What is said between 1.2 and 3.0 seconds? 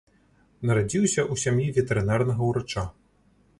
ў сям'і ветэрынарнага ўрача.